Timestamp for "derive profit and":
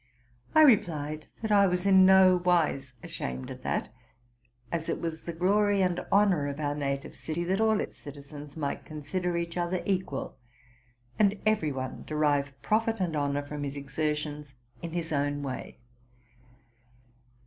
12.07-13.15